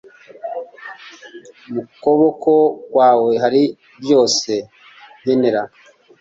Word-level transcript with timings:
mukuboko 1.73 2.51
kwawe 2.91 3.31
hari 3.43 3.63
byose 4.01 4.51
nkenera 5.21 5.61